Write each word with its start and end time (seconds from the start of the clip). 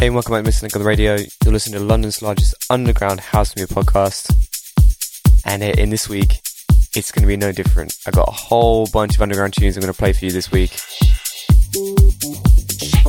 Hey, 0.00 0.06
and 0.06 0.14
welcome 0.14 0.32
back 0.32 0.44
to 0.44 0.48
Missing 0.48 0.68
Link 0.68 0.76
on 0.76 0.80
the 0.80 0.88
radio. 0.88 1.16
You're 1.44 1.52
listening 1.52 1.78
to 1.78 1.84
London's 1.84 2.22
largest 2.22 2.54
underground 2.70 3.20
house 3.20 3.54
music 3.54 3.76
podcast. 3.76 4.32
And 5.44 5.62
in 5.62 5.90
this 5.90 6.08
week, 6.08 6.40
it's 6.96 7.12
going 7.12 7.20
to 7.20 7.26
be 7.26 7.36
no 7.36 7.52
different. 7.52 7.94
I've 8.06 8.14
got 8.14 8.26
a 8.26 8.30
whole 8.30 8.86
bunch 8.86 9.16
of 9.16 9.20
underground 9.20 9.52
tunes 9.52 9.76
I'm 9.76 9.82
going 9.82 9.92
to 9.92 9.98
play 9.98 10.14
for 10.14 10.24
you 10.24 10.30
this 10.30 10.50
week. 10.50 10.74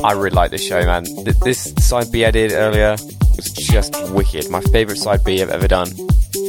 I 0.04 0.12
really 0.12 0.36
like 0.36 0.50
this 0.50 0.62
show, 0.62 0.84
man. 0.84 1.04
This 1.42 1.72
side 1.78 2.12
B 2.12 2.26
I 2.26 2.30
did 2.30 2.52
earlier 2.52 2.90
was 3.36 3.50
just 3.50 3.96
wicked. 4.12 4.50
My 4.50 4.60
favorite 4.60 4.98
side 4.98 5.24
B 5.24 5.40
I've 5.40 5.48
ever 5.48 5.68
done. 5.68 5.88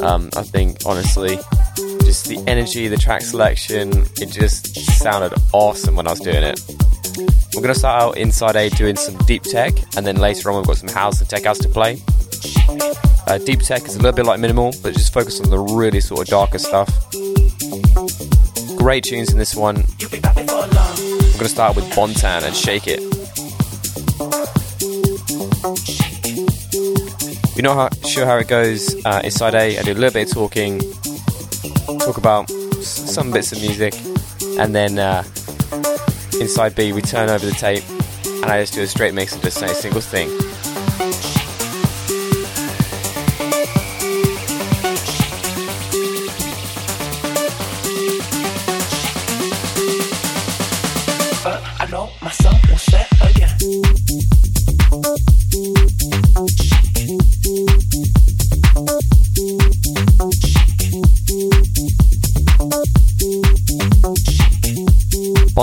Um, 0.01 0.29
I 0.35 0.43
think, 0.43 0.79
honestly, 0.85 1.37
just 2.03 2.25
the 2.25 2.43
energy, 2.47 2.89
the 2.89 2.97
track 2.97 3.21
selection, 3.21 4.03
it 4.17 4.29
just 4.29 4.75
sounded 4.75 5.31
awesome 5.53 5.95
when 5.95 6.05
I 6.05 6.09
was 6.09 6.19
doing 6.19 6.43
it. 6.43 6.59
We're 7.55 7.61
going 7.61 7.73
to 7.73 7.79
start 7.79 8.01
out 8.01 8.17
inside 8.17 8.55
A 8.55 8.69
doing 8.69 8.95
some 8.95 9.15
deep 9.25 9.43
tech, 9.43 9.73
and 9.95 10.05
then 10.05 10.15
later 10.15 10.49
on 10.49 10.57
we've 10.57 10.65
got 10.65 10.77
some 10.77 10.89
house 10.89 11.19
and 11.21 11.29
tech 11.29 11.43
house 11.43 11.59
to 11.59 11.69
play. 11.69 12.01
Uh, 13.27 13.37
deep 13.37 13.59
tech 13.59 13.85
is 13.85 13.95
a 13.95 13.99
little 13.99 14.11
bit 14.11 14.25
like 14.25 14.39
minimal, 14.39 14.73
but 14.81 14.93
just 14.93 15.13
focus 15.13 15.39
on 15.39 15.51
the 15.51 15.59
really 15.59 15.99
sort 15.99 16.21
of 16.21 16.27
darker 16.27 16.57
stuff. 16.57 16.89
Great 18.75 19.03
tunes 19.03 19.31
in 19.31 19.37
this 19.37 19.55
one. 19.55 19.85
We're 20.01 20.19
going 20.19 21.39
to 21.39 21.47
start 21.47 21.75
with 21.75 21.85
Bontan 21.91 22.43
and 22.43 22.55
Shake 22.55 22.87
It. 22.87 23.01
You're 27.55 27.63
not 27.63 27.95
sure 28.07 28.25
how 28.25 28.37
it 28.37 28.47
goes 28.47 28.95
uh, 29.05 29.21
inside 29.23 29.53
A, 29.53 29.77
I 29.77 29.83
do 29.83 29.91
a 29.91 29.93
little 29.93 30.11
bit 30.11 30.27
of 30.27 30.33
talking, 30.33 30.79
talk 31.99 32.17
about 32.17 32.49
some 32.49 33.29
bits 33.31 33.51
of 33.51 33.61
music, 33.61 33.93
and 34.59 34.73
then 34.73 34.97
uh, 34.97 35.23
inside 36.39 36.75
B, 36.75 36.93
we 36.93 37.01
turn 37.01 37.29
over 37.29 37.45
the 37.45 37.51
tape, 37.51 37.83
and 38.25 38.45
I 38.45 38.61
just 38.61 38.73
do 38.73 38.81
a 38.81 38.87
straight 38.87 39.13
mix 39.13 39.33
and 39.33 39.41
just 39.43 39.57
say 39.57 39.67
a 39.67 39.75
single 39.75 40.01
thing. 40.01 40.29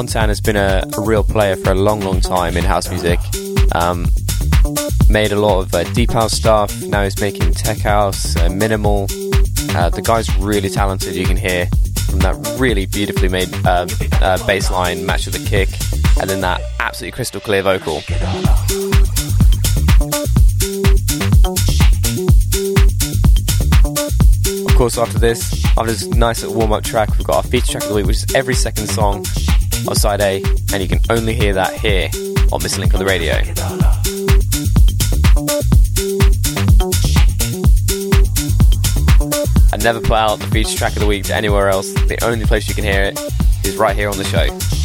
Bontan 0.00 0.28
has 0.28 0.40
been 0.40 0.56
a, 0.56 0.82
a, 0.96 1.02
real 1.02 1.22
player 1.22 1.56
for 1.56 1.72
a 1.72 1.74
long, 1.74 2.00
long 2.00 2.22
time 2.22 2.56
in 2.56 2.64
house 2.64 2.88
music. 2.88 3.20
Um, 3.74 4.06
made 5.10 5.30
a 5.30 5.38
lot 5.38 5.60
of 5.60 5.74
uh, 5.74 5.84
deep 5.92 6.10
house 6.10 6.32
stuff. 6.32 6.74
Now 6.84 7.04
he's 7.04 7.20
making 7.20 7.52
tech 7.52 7.76
house, 7.80 8.34
uh, 8.36 8.48
minimal. 8.48 9.08
Uh, 9.76 9.90
the 9.90 10.00
guy's 10.02 10.34
really 10.38 10.70
talented. 10.70 11.14
You 11.14 11.26
can 11.26 11.36
hear 11.36 11.66
from 12.08 12.20
that 12.20 12.34
really 12.58 12.86
beautifully 12.86 13.28
made 13.28 13.54
uh, 13.66 13.86
uh, 14.22 14.46
bass 14.46 14.70
line 14.70 15.04
matched 15.04 15.26
with 15.26 15.34
the 15.34 15.46
kick, 15.46 15.68
and 16.18 16.30
then 16.30 16.40
that 16.40 16.62
absolutely 16.78 17.14
crystal 17.14 17.42
clear 17.42 17.62
vocal. 17.62 17.98
Of 24.66 24.76
course, 24.78 24.96
after 24.96 25.18
this, 25.18 25.62
after 25.76 25.92
this 25.92 26.06
nice 26.06 26.40
little 26.40 26.56
warm 26.56 26.72
up 26.72 26.84
track, 26.84 27.10
we've 27.18 27.26
got 27.26 27.36
our 27.36 27.42
feature 27.42 27.72
track 27.72 27.82
of 27.82 27.90
the 27.90 27.96
week, 27.96 28.06
which 28.06 28.16
is 28.16 28.34
every 28.34 28.54
second 28.54 28.86
song 28.86 29.26
on 29.88 29.94
side 29.94 30.20
A, 30.20 30.42
and 30.72 30.82
you 30.82 30.88
can 30.88 31.00
only 31.10 31.34
hear 31.34 31.54
that 31.54 31.74
here 31.74 32.08
on 32.52 32.62
Missing 32.62 32.80
Link 32.80 32.94
on 32.94 33.00
the 33.00 33.06
radio. 33.06 33.34
I 39.72 39.76
never 39.76 40.00
put 40.00 40.12
out 40.12 40.40
the 40.40 40.48
feature 40.48 40.76
track 40.76 40.94
of 40.94 41.00
the 41.00 41.06
week 41.06 41.24
to 41.24 41.34
anywhere 41.34 41.68
else. 41.68 41.92
The 41.92 42.18
only 42.24 42.44
place 42.44 42.68
you 42.68 42.74
can 42.74 42.84
hear 42.84 43.02
it 43.02 43.20
is 43.64 43.76
right 43.76 43.96
here 43.96 44.08
on 44.08 44.16
the 44.16 44.24
show. 44.24 44.79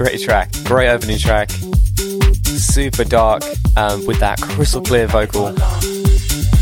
Great 0.00 0.22
track, 0.22 0.50
great 0.64 0.88
opening 0.88 1.18
track, 1.18 1.50
super 2.42 3.04
dark 3.04 3.42
um, 3.76 4.06
with 4.06 4.18
that 4.18 4.40
crystal 4.40 4.80
clear 4.80 5.06
vocal. 5.06 5.52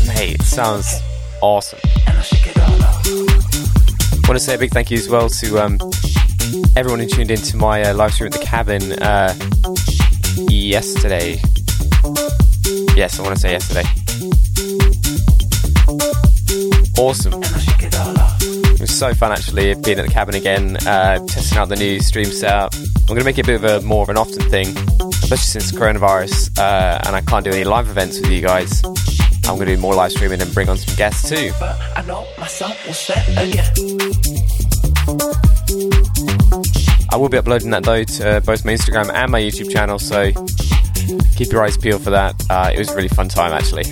Mate, 0.05 0.35
it 0.35 0.41
sounds 0.41 0.99
awesome. 1.41 1.79
Want 4.27 4.37
to 4.37 4.39
say 4.39 4.55
a 4.55 4.57
big 4.57 4.71
thank 4.71 4.91
you 4.91 4.97
as 4.97 5.07
well 5.07 5.29
to 5.29 5.57
um, 5.57 5.77
everyone 6.75 6.99
who 6.99 7.05
tuned 7.05 7.31
into 7.31 7.55
my 7.55 7.81
uh, 7.81 7.93
live 7.93 8.13
stream 8.13 8.27
at 8.27 8.37
the 8.37 8.45
cabin 8.45 8.91
uh, 9.01 9.33
yesterday. 10.49 11.39
Yes, 12.97 13.17
I 13.19 13.23
want 13.23 13.35
to 13.35 13.39
say 13.39 13.51
yesterday. 13.53 13.87
Awesome. 16.97 17.41
It 18.73 18.81
was 18.81 18.97
so 18.97 19.13
fun 19.13 19.31
actually 19.31 19.75
being 19.75 19.97
at 19.97 20.05
the 20.05 20.11
cabin 20.11 20.35
again, 20.35 20.75
uh, 20.85 21.25
testing 21.25 21.57
out 21.57 21.69
the 21.69 21.77
new 21.77 22.01
stream 22.01 22.25
setup. 22.25 22.73
I'm 23.09 23.15
going 23.15 23.21
to 23.21 23.25
make 23.25 23.39
it 23.39 23.45
a 23.45 23.59
bit 23.59 23.63
of 23.63 23.83
a 23.83 23.87
more 23.87 24.03
of 24.03 24.09
an 24.09 24.17
often 24.17 24.47
thing, 24.51 24.67
especially 24.67 25.37
since 25.37 25.71
coronavirus, 25.71 26.59
uh, 26.59 27.01
and 27.07 27.15
I 27.15 27.21
can't 27.21 27.43
do 27.43 27.49
any 27.49 27.63
live 27.63 27.89
events 27.89 28.21
with 28.21 28.29
you 28.29 28.39
guys. 28.39 28.83
I'm 28.85 29.55
going 29.55 29.65
to 29.65 29.75
do 29.75 29.81
more 29.81 29.95
live 29.95 30.11
streaming 30.11 30.39
and 30.43 30.53
bring 30.53 30.69
on 30.69 30.77
some 30.77 30.95
guests 30.95 31.27
too. 31.27 31.51
I 37.11 37.15
will 37.17 37.29
be 37.29 37.37
uploading 37.39 37.71
that 37.71 37.81
though 37.81 38.03
to 38.03 38.29
uh, 38.29 38.39
both 38.41 38.63
my 38.63 38.73
Instagram 38.73 39.11
and 39.11 39.31
my 39.31 39.41
YouTube 39.41 39.71
channel, 39.71 39.97
so 39.97 40.31
keep 41.35 41.51
your 41.51 41.63
eyes 41.63 41.77
peeled 41.77 42.03
for 42.03 42.11
that. 42.11 42.35
Uh, 42.47 42.69
it 42.71 42.77
was 42.77 42.91
a 42.91 42.95
really 42.95 43.07
fun 43.07 43.27
time 43.27 43.53
actually. 43.53 43.85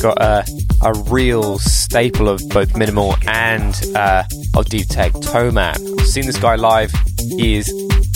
Got 0.00 0.20
uh, 0.20 0.42
a 0.82 0.92
real 1.10 1.58
staple 1.58 2.28
of 2.28 2.40
both 2.50 2.76
minimal 2.76 3.16
and 3.26 3.74
uh, 3.96 4.22
of 4.56 4.66
deep 4.66 4.86
tech, 4.88 5.12
Toman. 5.12 6.00
I've 6.00 6.06
seen 6.06 6.24
this 6.24 6.38
guy 6.38 6.54
live. 6.54 6.92
He 7.18 7.56
is 7.56 7.68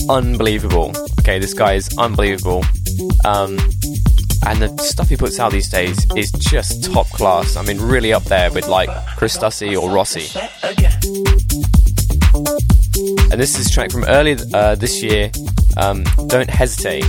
unbelievable. 0.08 0.92
Okay, 1.20 1.40
this 1.40 1.54
guy 1.54 1.74
is 1.74 1.88
unbelievable. 1.98 2.64
Um, 3.24 3.58
and 4.46 4.60
the 4.60 4.76
stuff 4.78 5.08
he 5.08 5.16
puts 5.16 5.40
out 5.40 5.50
these 5.50 5.68
days 5.70 5.98
is 6.16 6.30
just 6.32 6.92
top 6.92 7.08
class. 7.10 7.56
I 7.56 7.62
mean, 7.62 7.80
really 7.80 8.12
up 8.12 8.24
there 8.24 8.52
with 8.52 8.68
like 8.68 8.88
Chris 9.16 9.36
Stussy 9.36 9.76
or 9.76 9.90
Rossi. 9.90 10.28
And 13.32 13.40
this 13.40 13.58
is 13.58 13.66
a 13.66 13.70
track 13.70 13.90
from 13.90 14.04
earlier 14.04 14.36
uh, 14.54 14.74
this 14.76 15.02
year. 15.02 15.30
Um, 15.76 16.04
Don't 16.26 16.50
hesitate 16.50 17.06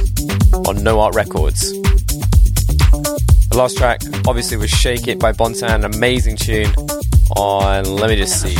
on 0.68 0.84
No 0.84 1.00
Art 1.00 1.16
Records. 1.16 1.83
The 3.54 3.60
last 3.60 3.78
track, 3.78 4.02
obviously, 4.28 4.58
was 4.58 4.72
Shake 4.72 5.08
It 5.08 5.20
by 5.20 5.32
Bontan, 5.32 5.76
an 5.76 5.86
amazing 5.86 6.38
tune 6.38 6.74
on, 7.38 7.86
let 7.86 8.10
me 8.10 8.16
just 8.16 8.42
see, 8.42 8.56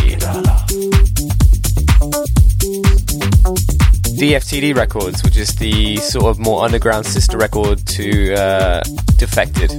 DFTD 4.22 4.76
Records, 4.76 5.24
which 5.24 5.36
is 5.36 5.56
the 5.56 5.98
sort 5.98 6.26
of 6.26 6.38
more 6.38 6.64
underground 6.64 7.08
sister 7.08 7.40
record 7.40 7.84
to 7.88 8.36
uh, 8.36 8.84
Defected. 9.18 9.72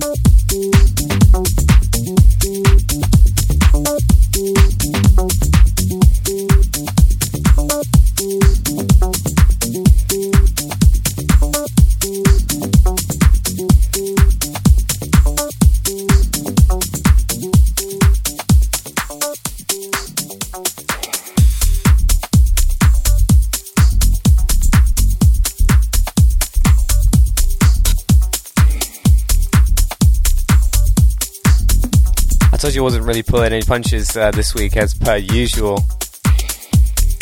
Wasn't 32.85 33.07
really 33.07 33.23
pulling 33.23 33.55
any 33.55 33.63
punches 33.63 34.15
uh, 34.15 34.31
this 34.33 34.55
week 34.55 34.77
as 34.77 34.93
per 34.93 35.17
usual. 35.17 35.87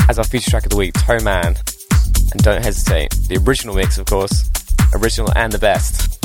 As 0.08 0.18
our 0.18 0.24
feature 0.24 0.50
track 0.50 0.64
of 0.64 0.70
the 0.70 0.76
week, 0.76 0.92
Toman 0.94 1.56
and 2.32 2.42
Don't 2.42 2.60
Hesitate. 2.60 3.12
The 3.28 3.40
original 3.46 3.76
mix, 3.76 3.96
of 3.96 4.06
course. 4.06 4.50
Original 4.92 5.32
and 5.36 5.52
the 5.52 5.60
best. 5.60 6.18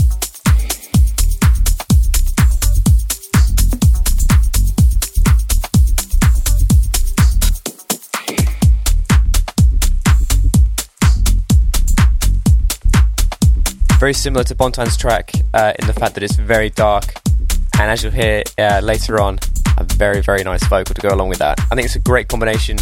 Very 13.99 14.13
similar 14.13 14.43
to 14.45 14.55
Bontan's 14.55 14.97
track 14.97 15.31
uh, 15.53 15.73
in 15.77 15.85
the 15.85 15.93
fact 15.93 16.15
that 16.15 16.23
it's 16.23 16.37
very 16.37 16.71
dark 16.71 17.13
and 17.79 17.91
as 17.91 18.03
you'll 18.03 18.11
hear 18.11 18.43
uh, 18.57 18.79
later 18.83 19.21
on, 19.21 19.39
a 19.77 19.83
very, 19.83 20.21
very 20.21 20.43
nice 20.43 20.65
vocal 20.67 20.95
to 20.95 21.01
go 21.01 21.09
along 21.09 21.29
with 21.29 21.39
that. 21.39 21.59
I 21.71 21.75
think 21.75 21.85
it's 21.85 21.95
a 21.95 21.99
great 21.99 22.27
combination, 22.27 22.77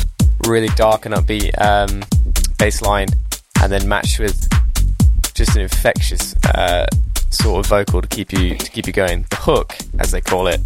really 0.48 0.70
dark 0.76 1.06
and 1.06 1.14
upbeat 1.14 1.52
um, 1.62 2.04
bass 2.58 2.82
line, 2.82 3.10
and 3.62 3.72
then 3.72 3.88
matched 3.88 4.20
with 4.20 4.48
just 5.34 5.56
an 5.56 5.62
infectious 5.64 6.36
uh, 6.46 6.88
sort 7.30 7.66
of 7.66 7.70
vocal 7.70 8.02
to 8.02 8.08
keep 8.08 8.32
you 8.32 8.56
to 8.56 8.72
keep 8.72 8.88
you 8.88 8.94
going. 8.94 9.26
The 9.30 9.36
hook, 9.36 9.76
as 10.00 10.12
they 10.12 10.22
call 10.22 10.48
it, 10.48 10.62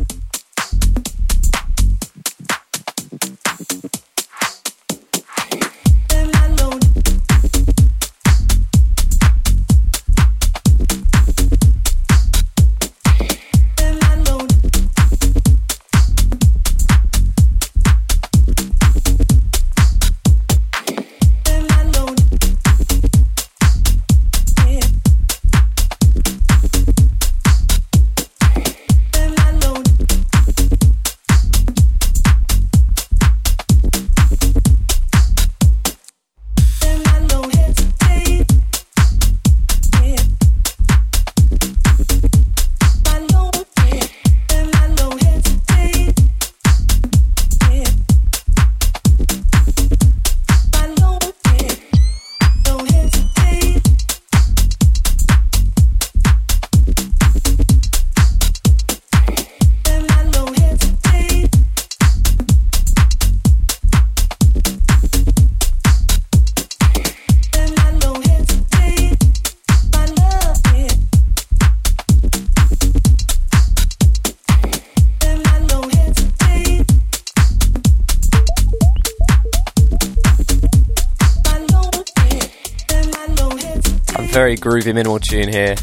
very 84.32 84.56
groovy 84.56 84.94
minimal 84.94 85.20
tune 85.20 85.48
here. 85.48 85.76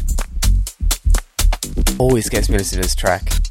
Always 1.99 2.29
gets 2.29 2.49
me 2.49 2.57
listening 2.57 2.81
to 2.81 2.87
this 2.87 2.95
track. 2.95 3.46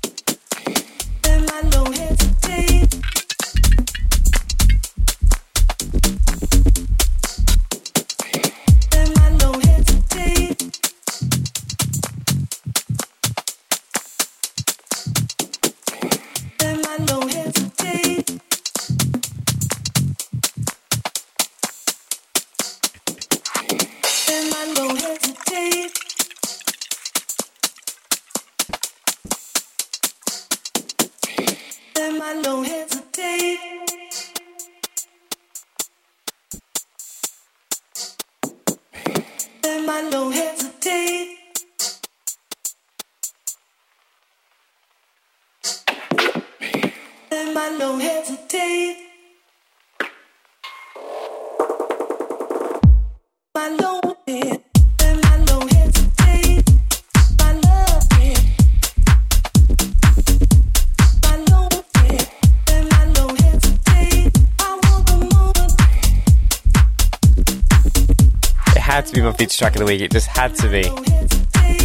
Of 69.77 69.81
the 69.81 69.93
week. 69.93 70.01
It 70.01 70.11
just 70.11 70.29
had 70.29 70.55
to 70.55 70.71
be. 70.71 70.89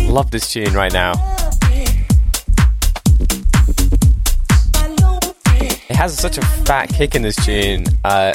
Love 0.05 0.31
this 0.31 0.49
tune 0.49 0.73
right 0.73 0.93
now. 0.93 1.11
It 5.89 5.95
has 5.97 6.17
such 6.17 6.37
a 6.37 6.41
fat 6.63 6.87
kick 6.87 7.15
in 7.15 7.21
this 7.21 7.35
tune. 7.45 7.83
Uh, 8.05 8.31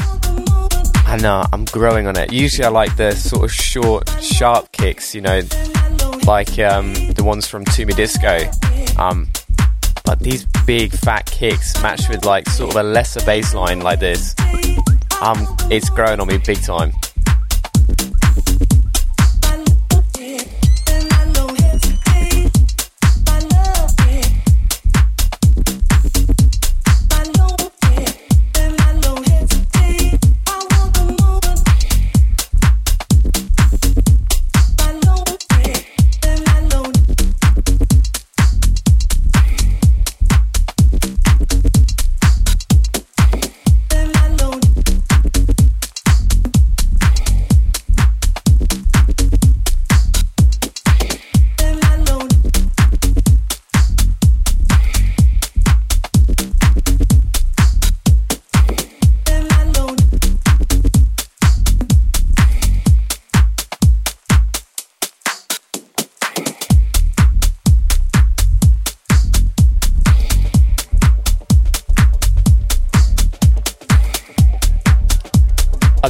I 1.06 1.16
know, 1.22 1.42
I'm 1.54 1.64
growing 1.66 2.06
on 2.06 2.18
it. 2.18 2.34
Usually 2.34 2.66
I 2.66 2.68
like 2.68 2.96
the 2.96 3.12
sort 3.12 3.44
of 3.44 3.52
short, 3.52 4.10
sharp 4.20 4.72
kicks, 4.72 5.14
you 5.14 5.22
know, 5.22 5.40
like 6.26 6.58
um, 6.58 6.92
the 7.14 7.22
ones 7.24 7.46
from 7.46 7.64
Toomy 7.64 7.94
Disco. 7.96 8.50
Um, 9.00 9.26
But 10.04 10.20
these 10.20 10.44
big 10.66 10.92
fat 10.92 11.24
kicks 11.24 11.80
matched 11.82 12.10
with 12.10 12.26
like 12.26 12.46
sort 12.50 12.70
of 12.72 12.76
a 12.76 12.82
lesser 12.82 13.24
bass 13.24 13.54
line 13.54 13.80
like 13.80 14.00
this, 14.00 14.34
um, 15.22 15.46
it's 15.70 15.88
growing 15.88 16.20
on 16.20 16.28
me 16.28 16.36
big 16.38 16.62
time. 16.62 16.92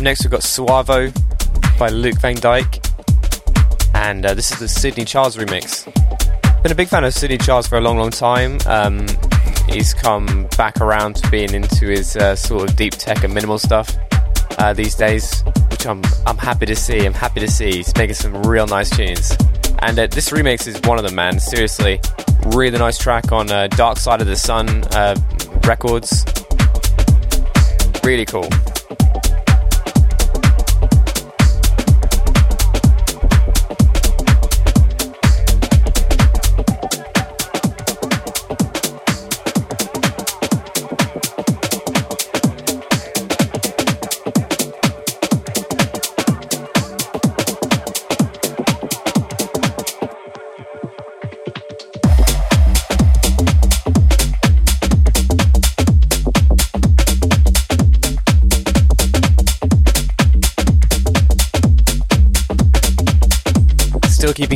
Next 0.07 0.23
we've 0.23 0.31
got 0.31 0.43
Suavo 0.43 1.13
by 1.81 1.89
Luuk 1.89 2.21
van 2.21 2.37
Dijk, 2.37 2.79
and 3.97 4.25
uh, 4.25 4.35
this 4.35 4.53
is 4.53 4.61
the 4.61 4.69
Sidney 4.69 5.05
Charles 5.05 5.37
remix. 5.37 5.85
Been 6.63 6.71
a 6.71 6.77
big 6.77 6.87
fan 6.87 7.03
of 7.03 7.13
Sidney 7.13 7.39
Charles 7.39 7.67
for 7.67 7.77
a 7.77 7.81
long, 7.81 7.99
long 7.99 8.11
time. 8.11 8.59
Um, 8.67 9.05
he's 9.69 9.93
come 9.95 10.47
back 10.57 10.81
around 10.81 11.17
to 11.17 11.29
being 11.29 11.53
into 11.55 11.87
his 11.87 12.15
uh, 12.15 12.37
sort 12.37 12.71
of 12.71 12.77
deep 12.77 12.93
tech 12.93 13.25
and 13.25 13.35
minimal 13.35 13.59
stuff 13.59 13.97
uh, 14.59 14.73
these 14.73 14.95
days, 14.95 15.43
which 15.73 15.85
I'm 15.85 16.03
I'm 16.25 16.39
happy 16.39 16.67
to 16.67 16.77
see. 16.77 17.05
I'm 17.05 17.13
happy 17.13 17.41
to 17.41 17.51
see 17.51 17.73
he's 17.73 17.93
making 17.97 18.15
some 18.15 18.45
real 18.45 18.69
nice 18.69 18.97
tunes, 18.97 19.37
and 19.81 19.99
uh, 19.99 20.07
this 20.07 20.31
remix 20.31 20.69
is 20.69 20.81
one 20.83 20.99
of 20.99 21.05
them, 21.05 21.17
man. 21.17 21.41
Seriously, 21.41 22.01
really 22.55 22.79
nice 22.79 22.97
track 22.97 23.33
on 23.33 23.51
uh, 23.51 23.67
Dark 23.67 23.99
Side 23.99 24.21
of 24.21 24.29
the 24.29 24.37
Sun 24.37 24.85
uh, 24.93 25.17
Records. 25.65 26.25
Really 28.05 28.25
cool. 28.25 28.49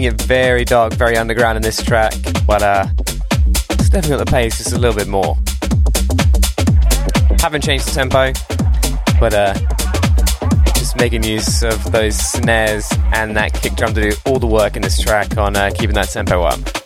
Keeping 0.00 0.19
it 0.19 0.26
very 0.26 0.64
dark, 0.64 0.95
very 0.95 1.16
underground 1.16 1.57
in 1.57 1.62
this 1.62 1.83
track, 1.83 2.14
but 2.47 2.62
uh, 2.62 2.87
stepping 3.80 4.12
up 4.12 4.19
the 4.19 4.26
pace 4.26 4.57
just 4.57 4.73
a 4.73 4.78
little 4.78 4.97
bit 4.97 5.09
more. 5.09 5.37
Haven't 7.40 7.62
changed 7.62 7.87
the 7.87 7.92
tempo, 7.92 8.33
but 9.19 9.35
uh, 9.35 9.54
just 10.75 10.97
making 10.97 11.23
use 11.25 11.62
of 11.62 11.92
those 11.92 12.16
snares 12.16 12.90
and 13.12 13.37
that 13.37 13.52
kick 13.52 13.75
drum 13.75 13.92
to 13.95 14.11
do 14.11 14.16
all 14.26 14.38
the 14.38 14.47
work 14.47 14.76
in 14.76 14.83
this 14.83 15.00
track 15.00 15.37
on 15.37 15.57
uh, 15.57 15.71
keeping 15.75 15.95
that 15.95 16.09
tempo 16.09 16.42
up. 16.42 16.79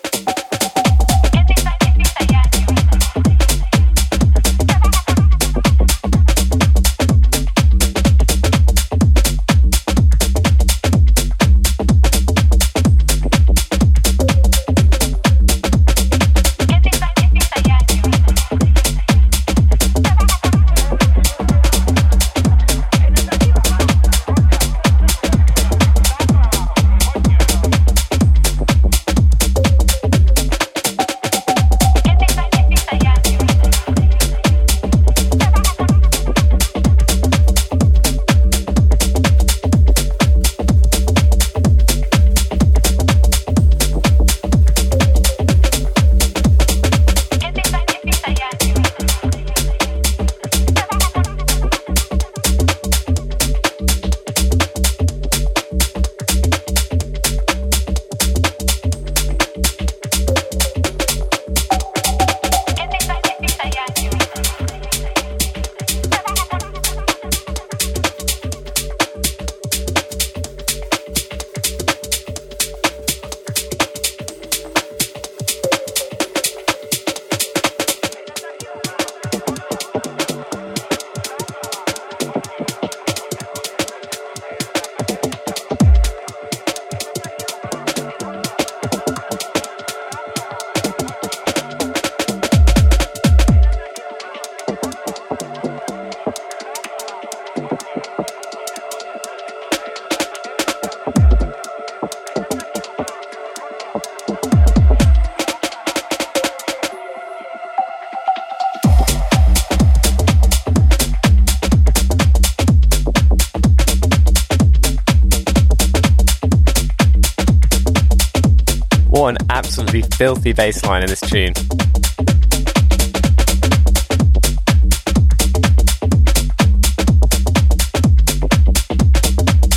Filthy 120.17 120.53
bass 120.53 120.85
line 120.85 121.03
in 121.03 121.09
this 121.09 121.21
tune. 121.21 121.53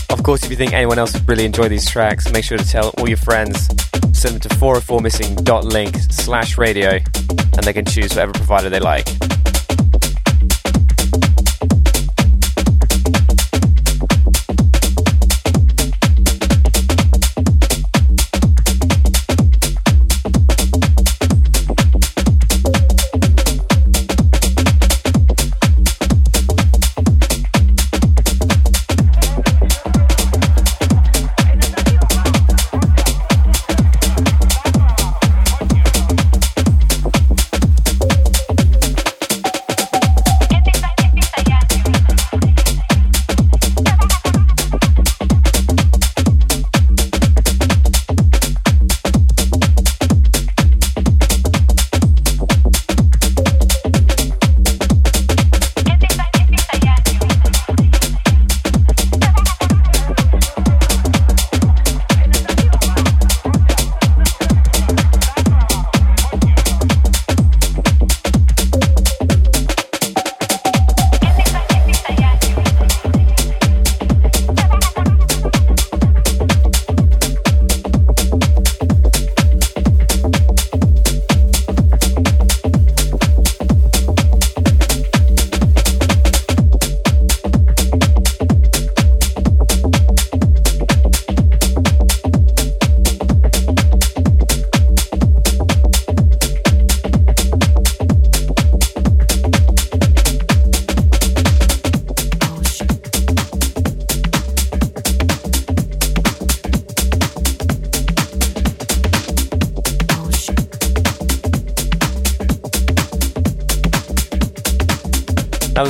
Of 0.09 0.23
course, 0.23 0.43
if 0.43 0.51
you 0.51 0.55
think 0.55 0.73
anyone 0.73 0.99
else 0.99 1.13
would 1.13 1.27
really 1.27 1.45
enjoy 1.45 1.67
these 1.67 1.89
tracks, 1.89 2.31
make 2.31 2.43
sure 2.43 2.57
to 2.57 2.67
tell 2.67 2.89
all 2.97 3.07
your 3.07 3.17
friends. 3.17 3.67
Send 4.13 4.35
them 4.35 4.39
to 4.41 4.49
404missing.link 4.49 5.95
slash 6.11 6.57
radio 6.57 6.91
and 6.91 7.63
they 7.63 7.73
can 7.73 7.85
choose 7.85 8.11
whatever 8.11 8.33
provider 8.33 8.69
they 8.69 8.79
like. 8.79 9.06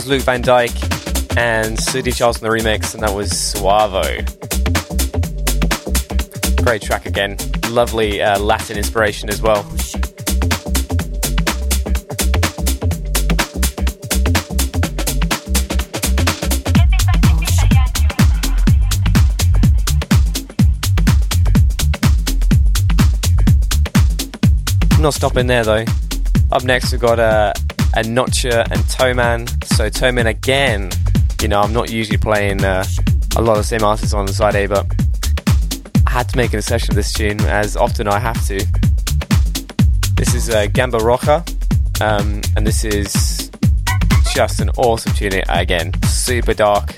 Luuk 0.08 0.22
van 0.22 0.42
Dijk 0.42 1.38
and 1.38 1.78
Sidney 1.78 2.14
Charles 2.14 2.42
in 2.42 2.48
the 2.48 2.56
remix, 2.56 2.94
and 2.94 3.04
that 3.04 3.14
was 3.14 3.30
Suavo. 3.30 4.24
Great 6.64 6.82
track 6.82 7.06
again. 7.06 7.36
Lovely 7.70 8.22
uh, 8.22 8.40
Latin 8.40 8.78
inspiration 8.78 9.30
as 9.30 9.42
well. 9.42 9.64
Not 25.00 25.14
stopping 25.14 25.48
there 25.48 25.64
though. 25.64 25.86
Up 26.52 26.64
next, 26.64 26.92
we've 26.94 27.02
got 27.02 27.20
uh, 27.20 27.52
ANOTR 27.98 28.70
and 28.70 28.82
Toman. 28.82 29.50
So 29.66 29.90
Toman 29.90 30.28
again. 30.28 30.92
You 31.42 31.48
know, 31.48 31.62
I'm 31.62 31.74
not 31.74 31.90
usually 31.90 32.18
playing 32.18 32.64
uh, 32.64 32.86
a 33.36 33.42
lot 33.42 33.54
of 33.54 33.58
the 33.58 33.64
same 33.64 33.84
artists 33.84 34.14
on 34.14 34.28
the 34.28 34.34
side 34.34 34.56
A, 34.56 34.68
but 34.68 34.86
I 36.06 36.12
had 36.12 36.30
to 36.30 36.38
make 36.38 36.54
an 36.54 36.60
exception 36.60 36.92
of 36.92 36.96
this 36.96 37.12
tune, 37.12 37.40
as 37.42 37.76
often 37.76 38.08
I 38.08 38.20
have 38.20 38.46
to. 38.48 38.64
This 40.16 40.36
is 40.36 40.50
uh, 40.52 40.68
Gamba 40.68 41.00
Roja, 41.00 41.42
um, 42.00 42.42
and 42.56 42.68
this 42.68 42.86
is 42.86 43.50
just 44.32 44.60
an 44.60 44.70
awesome 44.78 45.14
tune 45.14 45.42
again. 45.50 45.92
Super 46.04 46.54
dark. 46.54 46.94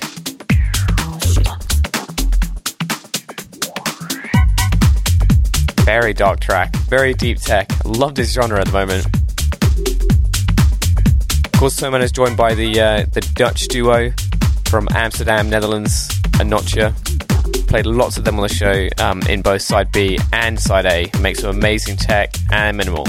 Very 5.86 6.12
dark 6.12 6.40
track, 6.40 6.76
very 6.76 7.14
deep 7.14 7.38
tech. 7.38 7.70
Love 7.86 8.14
this 8.14 8.34
genre 8.34 8.60
at 8.60 8.66
the 8.66 8.72
moment 8.72 9.06
course, 11.60 11.78
Toman 11.78 12.02
is 12.02 12.10
joined 12.10 12.38
by 12.38 12.54
the 12.54 12.80
uh, 12.80 13.04
the 13.12 13.20
Dutch 13.34 13.68
duo 13.68 14.12
from 14.64 14.88
Amsterdam, 14.92 15.50
Netherlands, 15.50 16.08
ANOTR. 16.38 16.94
Played 17.68 17.84
lots 17.84 18.16
of 18.16 18.24
them 18.24 18.36
on 18.36 18.48
the 18.48 18.48
show 18.48 18.88
um, 19.04 19.20
in 19.28 19.42
both 19.42 19.60
side 19.60 19.92
B 19.92 20.18
and 20.32 20.58
side 20.58 20.86
A. 20.86 21.10
Makes 21.20 21.40
some 21.40 21.50
amazing 21.50 21.96
tech 21.96 22.34
and 22.50 22.78
minimal. 22.78 23.04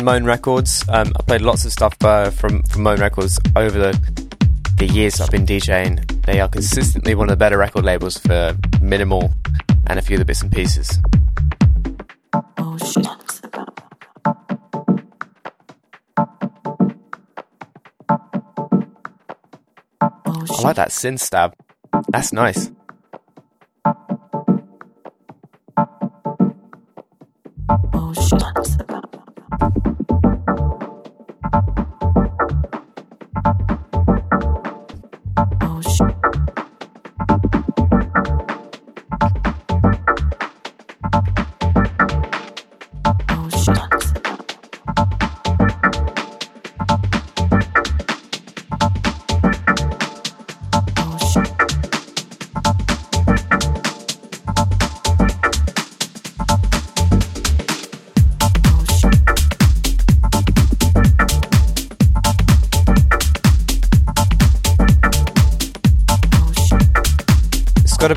On 0.00 0.04
Moan 0.04 0.24
Records. 0.24 0.84
Um, 0.88 1.12
I 1.18 1.22
played 1.22 1.42
lots 1.42 1.64
of 1.64 1.72
stuff 1.72 1.94
uh, 2.02 2.30
from 2.30 2.62
from 2.64 2.82
Moan 2.82 3.00
Records 3.00 3.38
over 3.56 3.78
the 3.78 3.92
the 4.78 4.86
years 4.86 5.20
I've 5.20 5.30
been 5.30 5.44
DJing. 5.44 6.24
They 6.24 6.40
are 6.40 6.48
consistently 6.48 7.14
one 7.14 7.28
of 7.28 7.30
the 7.30 7.36
better 7.36 7.58
record 7.58 7.84
labels 7.84 8.16
for 8.18 8.56
minimal 8.80 9.32
and 9.86 9.98
a 9.98 10.02
few 10.02 10.16
of 10.16 10.20
the 10.20 10.24
bits 10.24 10.42
and 10.42 10.52
pieces. 10.52 10.98
I 20.52 20.62
like 20.62 20.76
that 20.76 20.90
synth 20.90 21.20
stab. 21.20 21.54
That's 22.08 22.32
nice. 22.32 22.70
got 28.86 29.09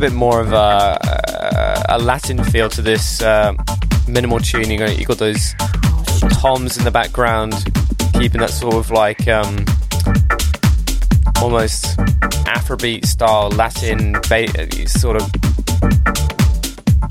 bit 0.10 0.12
more 0.12 0.42
of 0.42 0.52
a, 0.52 1.86
a 1.88 1.98
Latin 1.98 2.44
feel 2.44 2.68
to 2.68 2.82
this 2.82 3.22
uh, 3.22 3.54
minimal 4.06 4.38
tuning. 4.38 4.80
You 5.00 5.06
got 5.06 5.18
those 5.18 5.54
toms 6.42 6.78
in 6.78 6.84
the 6.84 6.92
background, 6.92 7.54
keeping 8.12 8.42
that 8.42 8.50
sort 8.50 8.76
of 8.76 8.92
like 8.92 9.30
um, 9.30 9.64
almost 11.42 11.98
Afrobeat 12.44 13.06
style 13.06 13.48
Latin 13.52 14.12
ba- 14.28 14.90
sort 14.90 15.16
of 15.16 15.32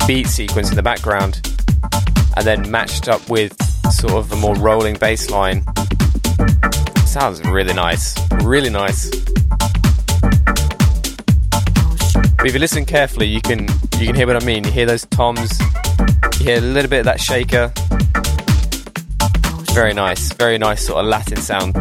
beat 0.07 0.27
sequence 0.27 0.69
in 0.69 0.77
the 0.77 0.83
background, 0.83 1.41
and 2.37 2.47
then 2.47 2.71
matched 2.71 3.09
up 3.09 3.27
with 3.31 3.57
sort 3.91 4.13
of 4.13 4.31
a 4.33 4.37
more 4.37 4.57
rolling 4.57 4.97
bass 4.97 5.31
line. 5.31 5.65
Sounds 7.07 7.43
really 7.45 7.73
nice, 7.73 8.15
really 8.43 8.69
nice. 8.69 9.32
But 12.43 12.49
if 12.49 12.55
you 12.55 12.59
listen 12.59 12.85
carefully, 12.85 13.27
you 13.27 13.41
can 13.41 13.69
you 14.01 14.07
can 14.07 14.17
hear 14.17 14.27
what 14.27 14.35
I 14.35 14.45
mean. 14.45 14.65
You 14.65 14.73
hear 14.73 14.85
those 14.85 15.07
toms, 15.07 15.61
you 16.41 16.47
hear 16.47 16.59
a 16.59 16.61
little 16.61 16.91
bit 16.91 16.99
of 16.99 17.05
that 17.05 17.21
shaker. 17.21 17.73
Very 19.73 19.95
nice, 19.95 20.33
very 20.33 20.59
nice 20.59 20.85
sort 20.85 20.99
of 20.99 21.07
Latin 21.07 21.37
sound. 21.37 21.77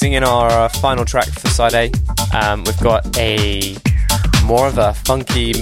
Mixing 0.00 0.14
in 0.14 0.24
our 0.24 0.48
uh, 0.48 0.68
final 0.68 1.04
track 1.04 1.28
for 1.28 1.48
side 1.48 1.74
A. 1.74 1.92
Um, 2.34 2.64
we've 2.64 2.80
got 2.80 3.18
a 3.18 3.76
more 4.46 4.66
of 4.66 4.78
a 4.78 4.94
funky 4.94 5.52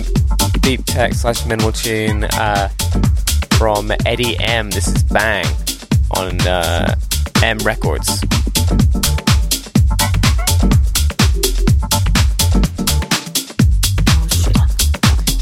deep 0.61 0.85
tech 0.85 1.13
slash 1.15 1.45
minimal 1.45 1.73
tune 1.73 2.23
uh, 2.23 2.69
from 3.57 3.91
Eddie 4.07 4.39
M. 4.39 4.71
This 4.71 4.87
is 4.87 5.03
Bang 5.03 5.45
on 6.17 6.41
uh, 6.43 6.95
M 7.43 7.59
Records. 7.59 8.21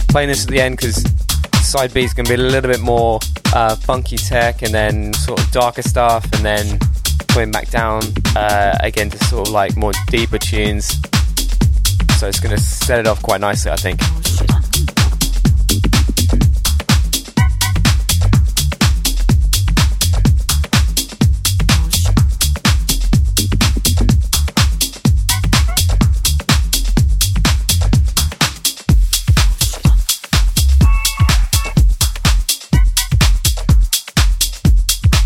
Playing 0.09 0.30
this 0.30 0.44
at 0.44 0.48
the 0.48 0.61
end 0.62 0.78
because 0.78 1.04
side 1.61 1.92
B 1.92 2.02
is 2.02 2.14
going 2.14 2.24
to 2.24 2.35
be 2.35 2.40
a 2.40 2.44
little 2.44 2.70
bit 2.70 2.80
more 2.80 3.20
uh, 3.54 3.76
funky 3.76 4.16
tech 4.16 4.62
and 4.62 4.72
then 4.72 5.12
sort 5.12 5.38
of 5.38 5.50
darker 5.50 5.82
stuff 5.82 6.24
and 6.32 6.42
then 6.42 6.78
coming 7.37 7.51
back 7.51 7.68
down 7.68 8.01
uh, 8.35 8.79
again 8.81 9.11
to 9.11 9.18
sort 9.27 9.46
of 9.46 9.53
like 9.53 9.77
more 9.77 9.92
deeper 10.07 10.38
tunes. 10.38 10.87
So 12.18 12.27
it's 12.27 12.40
going 12.40 12.57
to 12.57 12.62
set 12.62 12.99
it 12.99 13.07
off 13.07 13.20
quite 13.20 13.42
nicely, 13.42 13.70
I 13.70 13.77
think. 13.77 14.01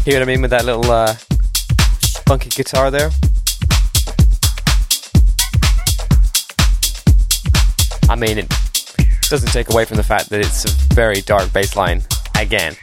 You 0.04 0.14
know 0.14 0.18
what 0.18 0.22
I 0.22 0.24
mean 0.24 0.42
with 0.42 0.50
that 0.50 0.64
little 0.64 0.90
uh, 0.90 1.14
funky 2.30 2.48
guitar 2.50 2.92
there? 2.92 3.10
I 8.08 8.14
mean, 8.14 8.38
it 8.38 8.48
doesn't 9.28 9.50
take 9.50 9.72
away 9.72 9.84
from 9.84 9.96
the 9.96 10.04
fact 10.04 10.30
that 10.30 10.38
it's 10.38 10.64
a 10.64 10.94
very 10.94 11.22
dark 11.22 11.52
bass 11.52 11.74
line 11.74 12.04
again. 12.38 12.76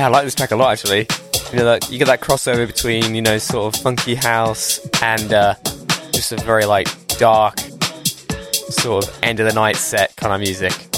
Yeah, 0.00 0.06
I 0.06 0.08
like 0.08 0.24
this 0.24 0.34
track 0.34 0.50
a 0.50 0.56
lot 0.56 0.72
actually. 0.72 1.06
You 1.52 1.58
know 1.58 1.66
that 1.66 1.90
you 1.90 1.98
get 1.98 2.06
that 2.06 2.22
crossover 2.22 2.66
between 2.66 3.14
you 3.14 3.20
know 3.20 3.36
sort 3.36 3.74
of 3.74 3.82
funky 3.82 4.14
house 4.14 4.80
and 5.02 5.30
uh, 5.30 5.56
just 6.10 6.32
a 6.32 6.38
very 6.38 6.64
like 6.64 6.88
dark 7.18 7.58
sort 7.58 9.06
of 9.06 9.18
end 9.22 9.40
of 9.40 9.46
the 9.46 9.52
night 9.52 9.76
set 9.76 10.16
kind 10.16 10.32
of 10.32 10.40
music. 10.40 10.89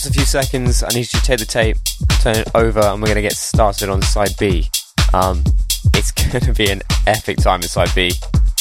Seconds, 0.00 0.82
I 0.82 0.88
need 0.88 1.12
you 1.12 1.20
to 1.20 1.22
take 1.22 1.38
the 1.38 1.44
tape, 1.44 1.76
turn 2.20 2.36
it 2.36 2.48
over, 2.54 2.80
and 2.80 3.00
we're 3.00 3.06
going 3.06 3.16
to 3.16 3.22
get 3.22 3.34
started 3.34 3.88
on 3.88 4.02
side 4.02 4.36
B. 4.36 4.68
Um, 5.12 5.44
it's 5.94 6.10
going 6.32 6.44
to 6.44 6.52
be 6.52 6.70
an 6.70 6.82
epic 7.06 7.38
time 7.38 7.62
in 7.62 7.68
side 7.68 7.90
B. 7.94 8.12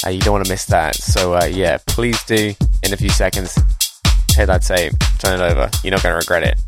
Uh, 0.06 0.10
you 0.12 0.20
don't 0.20 0.34
want 0.34 0.46
to 0.46 0.52
miss 0.52 0.66
that. 0.66 0.96
So, 0.96 1.34
uh, 1.34 1.46
yeah, 1.46 1.78
please 1.88 2.24
do, 2.26 2.54
in 2.84 2.94
a 2.94 2.98
few 2.98 3.10
seconds, 3.10 3.56
take 4.28 4.48
that 4.48 4.62
tape, 4.62 4.94
turn 5.18 5.40
it 5.40 5.44
over. 5.44 5.70
You're 5.84 5.92
not 5.92 6.04
going 6.04 6.14
to 6.14 6.20
regret 6.20 6.44
it. 6.44 6.60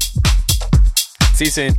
See 1.36 1.45
you 1.45 1.51
soon. 1.51 1.75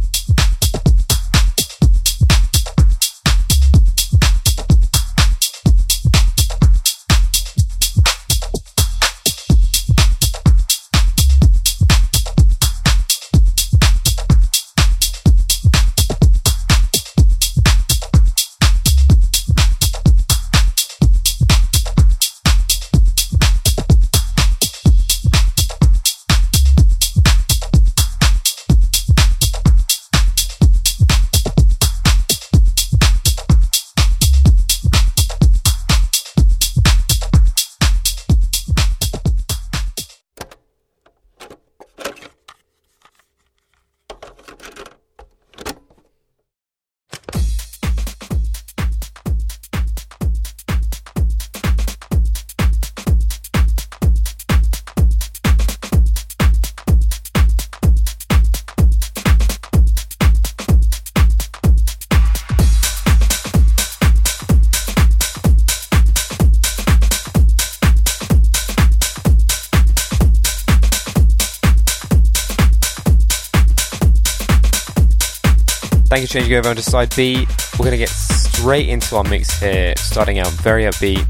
You 76.36 76.42
for 76.42 76.48
changing 76.48 76.58
over 76.58 76.68
onto 76.68 76.82
side 76.82 77.16
B. 77.16 77.46
We're 77.78 77.86
going 77.86 77.92
to 77.92 77.96
get 77.96 78.10
straight 78.10 78.90
into 78.90 79.16
our 79.16 79.24
mix 79.24 79.58
here, 79.58 79.94
starting 79.96 80.38
out 80.38 80.48
very 80.48 80.84
upbeat, 80.84 81.24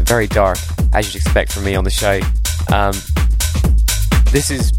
very 0.00 0.26
dark, 0.26 0.56
as 0.94 1.12
you'd 1.12 1.20
expect 1.20 1.52
from 1.52 1.64
me 1.64 1.74
on 1.74 1.84
the 1.84 1.90
show. 1.90 2.20
Um, 2.72 2.92
this 4.32 4.50
is 4.50 4.72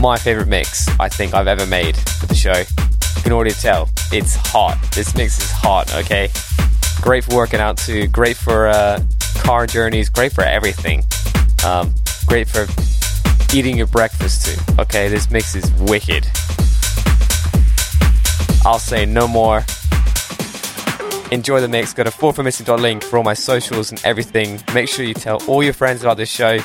my 0.00 0.16
favorite 0.16 0.46
mix 0.46 0.86
I 1.00 1.08
think 1.08 1.34
I've 1.34 1.48
ever 1.48 1.66
made 1.66 1.96
for 1.96 2.26
the 2.26 2.36
show. 2.36 2.56
You 2.56 3.22
can 3.22 3.32
already 3.32 3.50
tell 3.50 3.88
it's 4.12 4.36
hot. 4.36 4.78
This 4.94 5.16
mix 5.16 5.38
is 5.38 5.50
hot, 5.50 5.92
okay? 5.96 6.28
Great 7.00 7.24
for 7.24 7.34
working 7.34 7.58
out 7.58 7.78
too, 7.78 8.06
great 8.06 8.36
for 8.36 8.68
uh, 8.68 9.02
car 9.38 9.66
journeys, 9.66 10.08
great 10.08 10.32
for 10.32 10.44
everything. 10.44 11.02
Um, 11.64 11.92
great 12.26 12.48
for 12.48 12.66
eating 13.52 13.76
your 13.76 13.88
breakfast 13.88 14.46
too. 14.46 14.74
Okay, 14.78 15.08
this 15.08 15.30
mix 15.32 15.56
is 15.56 15.68
wicked. 15.72 16.28
I'll 18.66 18.78
say 18.78 19.06
no 19.06 19.26
more. 19.26 19.64
Enjoy 21.30 21.60
the 21.60 21.68
mix. 21.70 21.94
Go 21.94 22.04
to 22.04 22.10
404missing.link 22.10 23.02
for 23.02 23.16
all 23.18 23.24
my 23.24 23.34
socials 23.34 23.90
and 23.90 24.00
everything. 24.04 24.60
Make 24.74 24.88
sure 24.88 25.04
you 25.04 25.14
tell 25.14 25.42
all 25.46 25.62
your 25.62 25.72
friends 25.72 26.02
about 26.02 26.16
this 26.16 26.30
show 26.30 26.58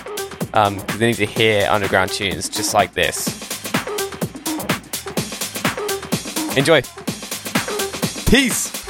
um, 0.53 0.81
they 0.97 1.07
need 1.07 1.15
to 1.15 1.25
hear 1.25 1.67
underground 1.69 2.11
tunes 2.11 2.49
just 2.49 2.73
like 2.73 2.93
this. 2.93 3.27
Enjoy. 6.57 6.81
Peace. 8.27 8.80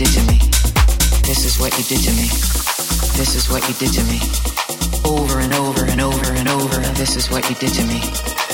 did 0.00 0.14
to 0.14 0.32
me. 0.32 0.38
This 1.28 1.44
is 1.44 1.60
what 1.60 1.76
you 1.76 1.84
did 1.84 2.00
to 2.04 2.12
me. 2.12 2.28
This 3.20 3.34
is 3.36 3.50
what 3.50 3.68
you 3.68 3.74
did 3.74 3.92
to 3.92 4.04
me. 4.04 4.18
Over 5.04 5.40
and 5.40 5.52
over 5.52 5.84
and 5.84 6.00
over 6.00 6.32
and 6.32 6.48
over. 6.48 6.80
This 6.96 7.16
is 7.16 7.30
what 7.30 7.46
you 7.50 7.56
did 7.56 7.74
to 7.74 7.84
me. 7.84 8.00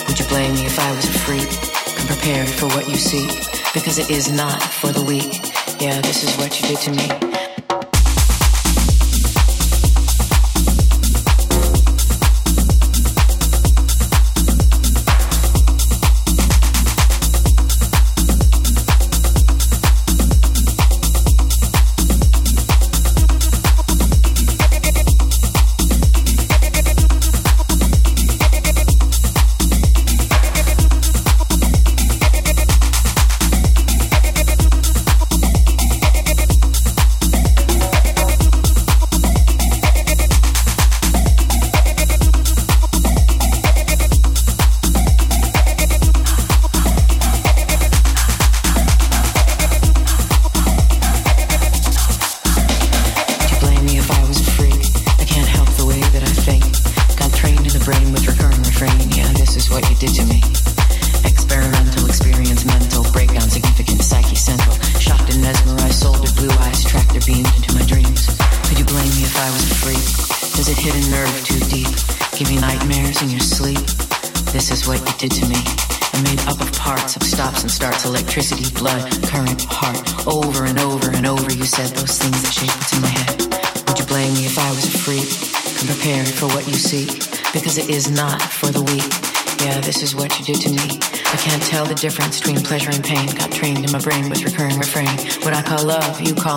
Would 0.08 0.18
you 0.18 0.26
blame 0.26 0.54
me 0.54 0.66
if 0.66 0.76
I 0.76 0.90
was 0.90 1.04
a 1.04 1.18
freak? 1.20 1.48
Come 1.96 2.08
prepared 2.08 2.48
for 2.48 2.66
what 2.66 2.88
you 2.88 2.96
see 2.96 3.28
because 3.74 3.98
it 3.98 4.10
is 4.10 4.32
not 4.32 4.60
for 4.60 4.88
the 4.88 5.02
weak. 5.02 5.38
Yeah, 5.80 6.00
this 6.00 6.24
is 6.24 6.36
what 6.36 6.60
you 6.60 6.66
did 6.66 6.78
to 6.78 6.90
me. 6.90 7.25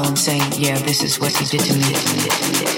and 0.06 0.18
saying, 0.18 0.52
yeah, 0.56 0.78
this 0.80 1.04
is 1.04 1.20
what 1.20 1.36
he 1.36 1.46
did 1.46 1.62
to 1.62 1.74
me. 1.78 2.69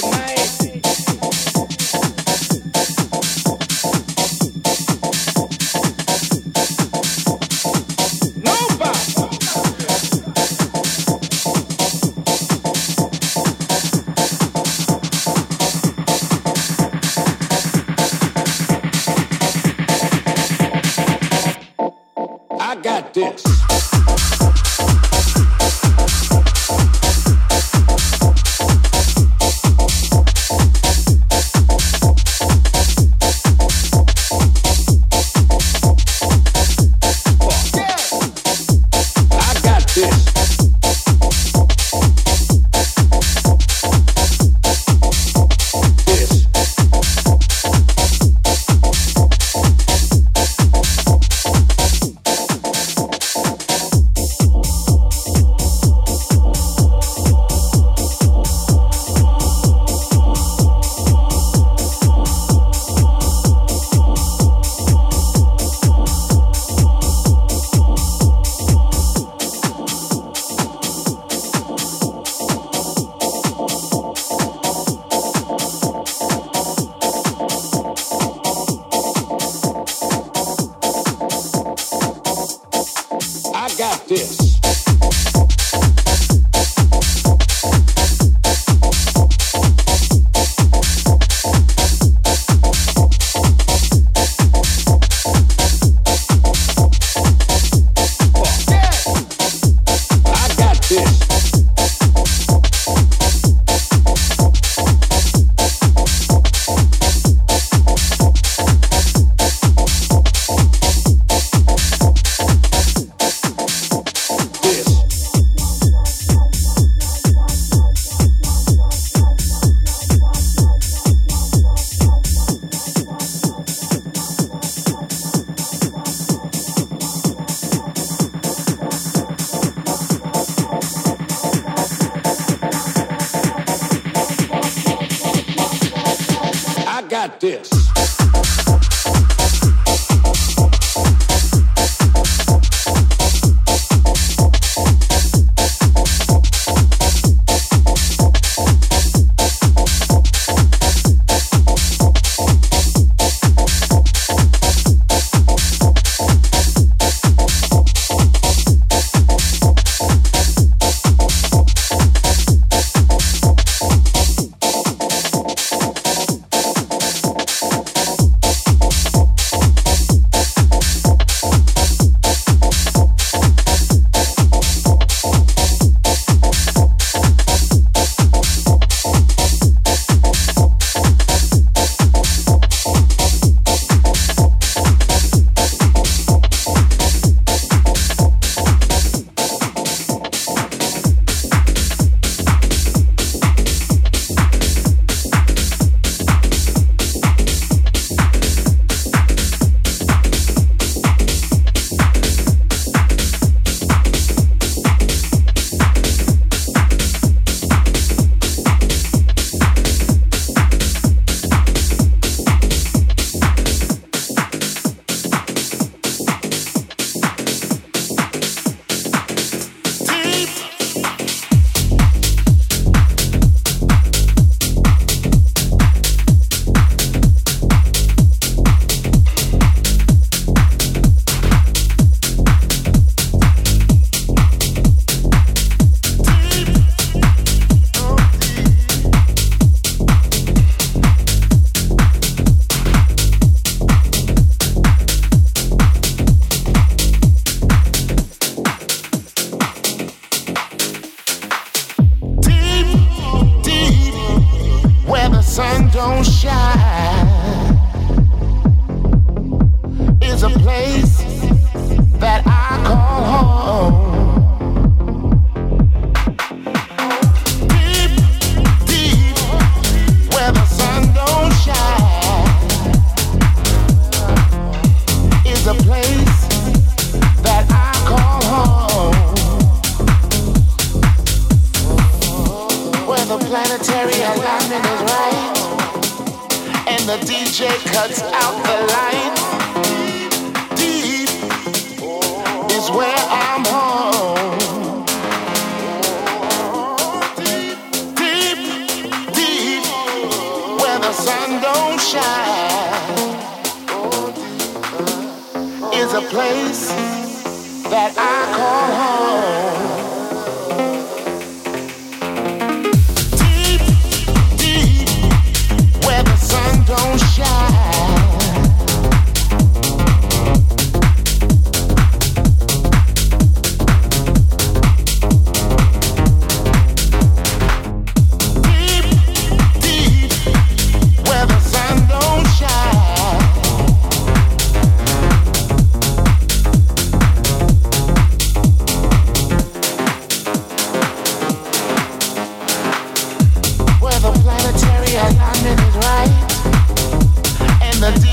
tonight. 0.00 0.41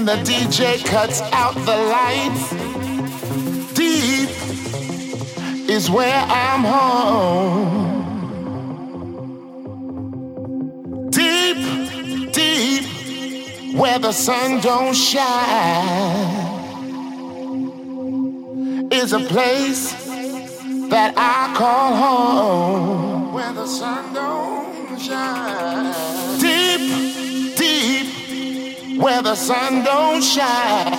and 0.00 0.08
the 0.08 0.16
DJ 0.32 0.82
cuts 0.86 1.20
out 1.32 1.54
the 1.54 1.76
lights. 1.76 2.50
Deep 3.74 4.30
is 5.68 5.90
where 5.90 6.24
I'm 6.26 6.64
home. 6.64 7.90
Deep, 11.10 12.32
deep, 12.32 12.84
where 13.76 13.98
the 13.98 14.12
sun 14.12 14.60
don't 14.62 14.94
shine 14.94 16.48
is 18.90 19.12
a 19.12 19.20
place 19.20 19.92
that 20.88 21.12
I 21.16 21.54
call 21.54 21.94
home 21.94 23.34
where 23.34 23.52
the 23.52 23.66
sun 23.66 24.14
don't 24.14 24.59
where 29.00 29.22
the 29.22 29.34
sun 29.34 29.82
don't 29.82 30.22
shine 30.22 30.92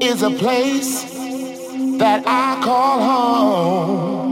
is 0.00 0.22
a 0.22 0.30
place 0.30 1.02
that 1.98 2.22
I 2.24 2.60
call 2.62 3.00
home. 3.02 4.26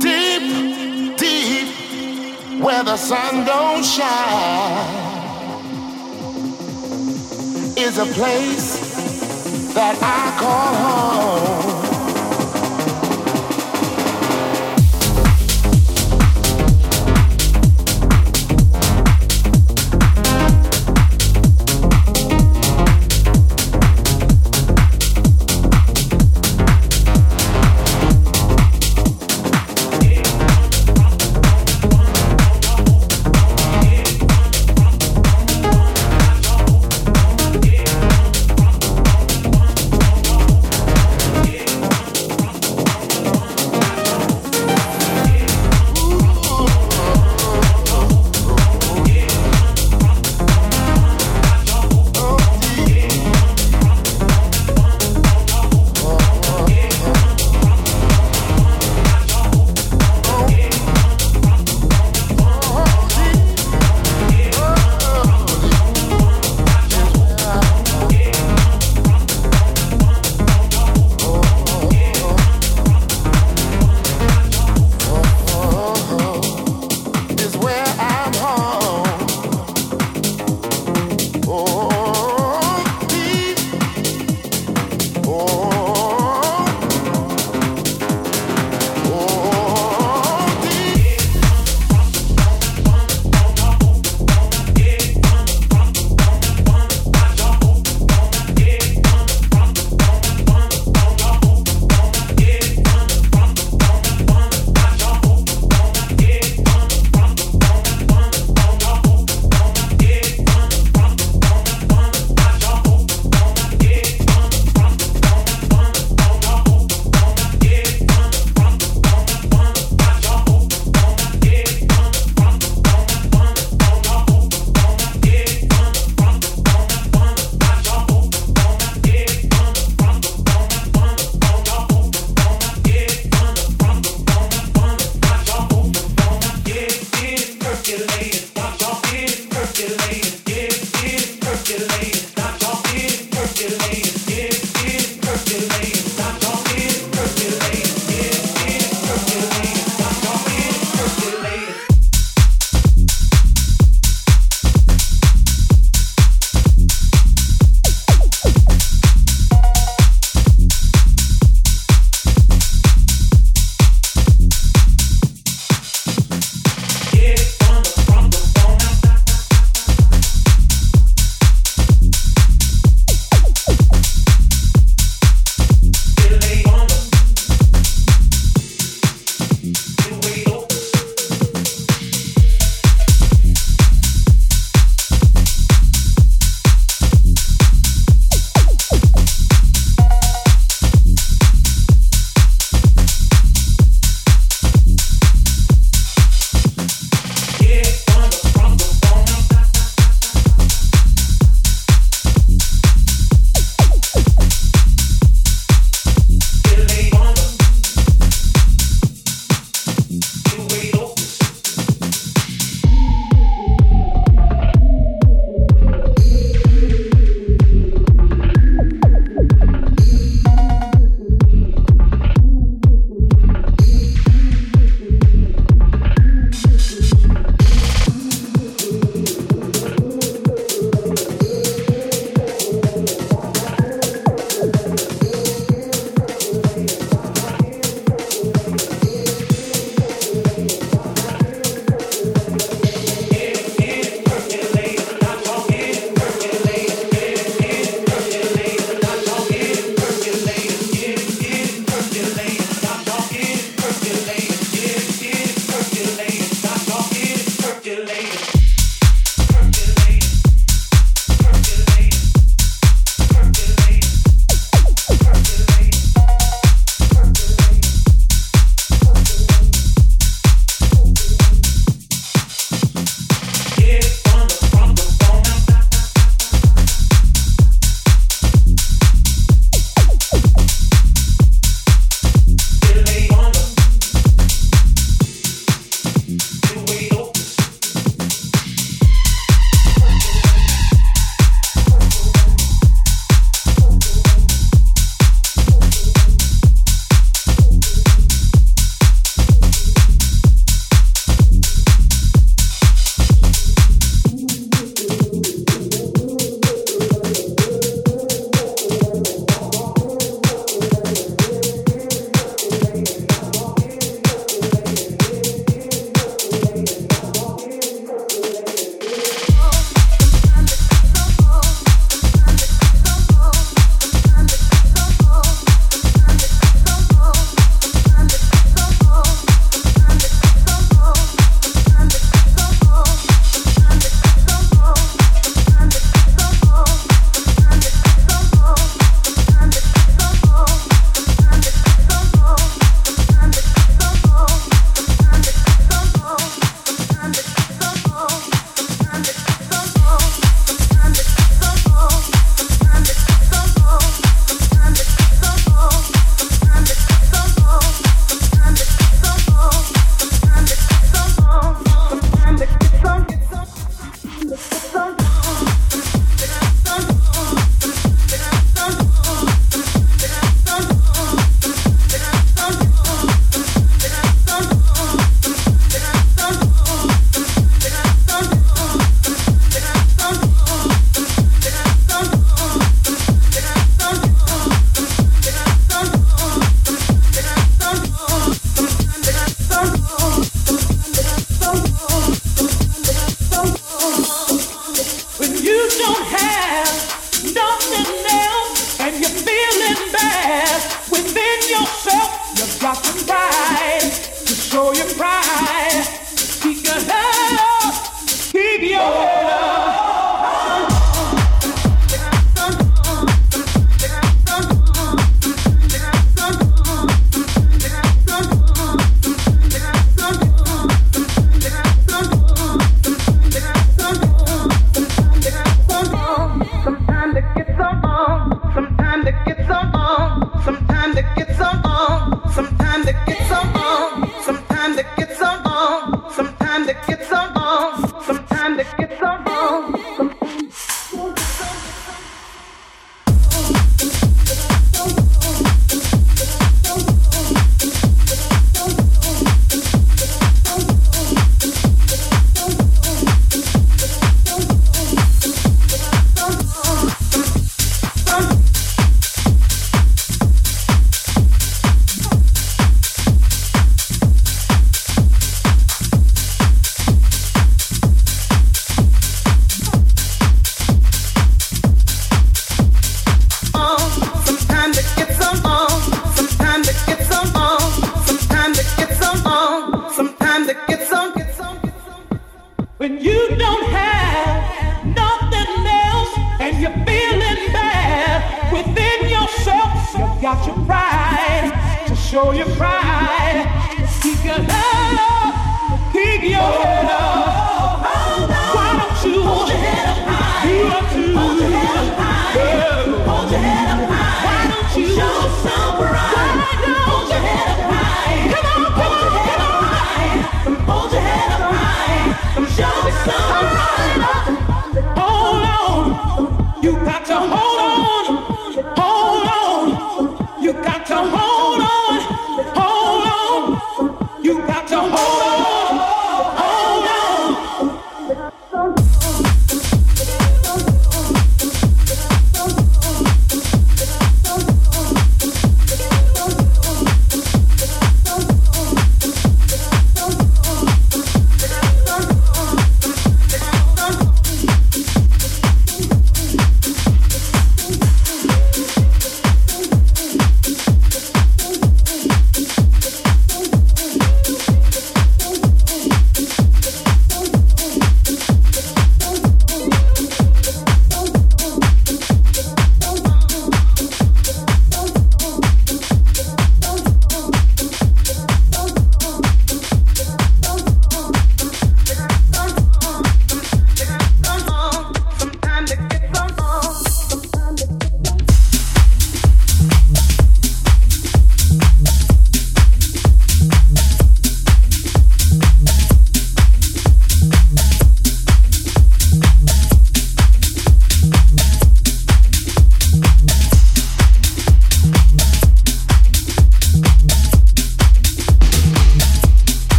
Deep, 0.00 1.16
deep, 1.16 1.68
where 2.60 2.82
the 2.82 2.96
sun 2.96 3.44
don't 3.46 3.84
shine 3.84 5.08
is 7.78 7.98
a 7.98 8.06
place 8.06 9.74
that 9.74 9.96
I 10.02 10.36
call 10.40 10.74
home. 10.74 11.87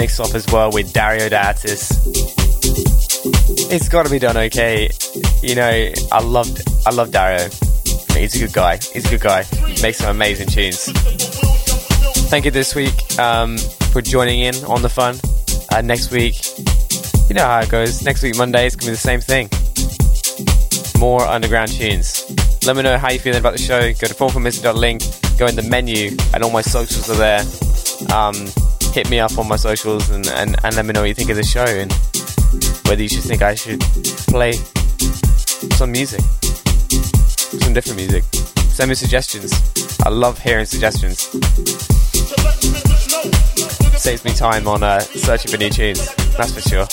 Mix 0.00 0.18
off 0.18 0.34
as 0.34 0.46
well 0.50 0.70
with 0.72 0.94
Dario 0.94 1.28
D'Attis. 1.28 1.90
It's 3.70 3.86
got 3.90 4.06
to 4.06 4.10
be 4.10 4.18
done 4.18 4.34
okay. 4.34 4.88
You 5.42 5.54
know, 5.54 5.92
I 6.10 6.22
loved, 6.22 6.62
I 6.86 6.90
love 6.90 7.10
Dario. 7.10 7.50
He's 8.16 8.34
a 8.34 8.38
good 8.38 8.54
guy. 8.54 8.78
He's 8.78 9.04
a 9.04 9.10
good 9.10 9.20
guy. 9.20 9.44
Makes 9.82 9.98
some 9.98 10.16
amazing 10.16 10.48
tunes. 10.48 10.84
Thank 12.30 12.46
you 12.46 12.50
this 12.50 12.74
week 12.74 13.18
um, 13.18 13.58
for 13.92 14.00
joining 14.00 14.40
in 14.40 14.54
on 14.64 14.80
the 14.80 14.88
fun. 14.88 15.16
Uh, 15.70 15.82
next 15.82 16.10
week, 16.10 16.56
you 17.28 17.34
know 17.34 17.44
how 17.44 17.60
it 17.60 17.68
goes. 17.68 18.02
Next 18.02 18.22
week, 18.22 18.38
Monday, 18.38 18.64
it's 18.64 18.76
going 18.76 18.86
to 18.86 18.92
be 18.92 18.92
the 18.92 18.96
same 18.96 19.20
thing. 19.20 19.50
More 20.98 21.20
underground 21.26 21.72
tunes. 21.72 22.24
Let 22.64 22.74
me 22.74 22.82
know 22.82 22.96
how 22.96 23.10
you're 23.10 23.20
feeling 23.20 23.40
about 23.40 23.52
the 23.52 23.62
show. 23.62 23.80
Go 23.80 24.06
to 24.06 24.14
404missing.link, 24.14 25.02
go 25.38 25.44
in 25.44 25.56
the 25.56 25.68
menu, 25.68 26.16
and 26.32 26.42
all 26.42 26.50
my 26.50 26.62
socials 26.62 27.10
are 27.10 27.16
there. 27.16 27.40
Um, 28.10 28.48
hit 28.94 29.10
me 29.10 29.20
up 29.20 29.36
on 29.38 29.46
my 29.48 29.56
socials 29.56 30.10
and, 30.10 30.26
and, 30.28 30.56
and 30.64 30.76
let 30.76 30.84
me 30.84 30.92
know 30.92 31.00
what 31.00 31.08
you 31.08 31.14
think 31.14 31.30
of 31.30 31.36
the 31.36 31.42
show 31.42 31.64
and 31.64 31.92
whether 32.86 33.02
you 33.02 33.08
should 33.08 33.22
think 33.22 33.42
I 33.42 33.54
should 33.54 33.80
play 34.28 34.52
some 35.76 35.92
music, 35.92 36.20
some 37.60 37.72
different 37.72 37.96
music. 37.96 38.24
Send 38.72 38.88
me 38.88 38.94
suggestions. 38.94 39.52
I 40.04 40.08
love 40.08 40.38
hearing 40.38 40.66
suggestions. 40.66 41.20
Saves 44.00 44.24
me 44.24 44.32
time 44.32 44.66
on 44.66 44.82
uh, 44.82 45.00
searching 45.00 45.50
for 45.50 45.58
new 45.58 45.70
tunes, 45.70 46.14
that's 46.36 46.52
for 46.52 46.60
sure. 46.60 46.86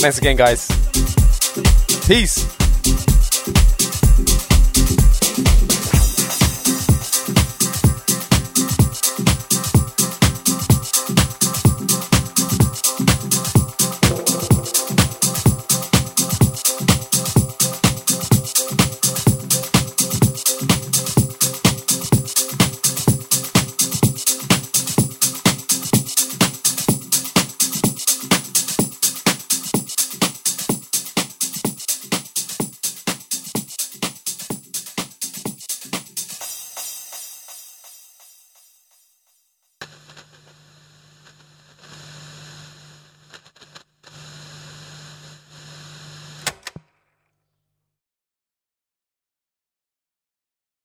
Thanks 0.00 0.18
again, 0.18 0.36
guys. 0.36 0.66
Peace. 2.06 2.59